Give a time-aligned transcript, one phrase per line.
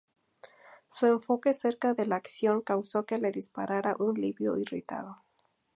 [0.87, 5.21] Su enfoque cerca-de-la-acción causó que le disparará un "libio irritado".